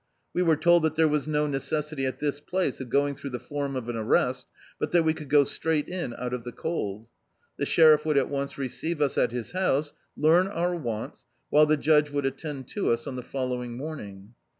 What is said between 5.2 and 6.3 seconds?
go strai^t in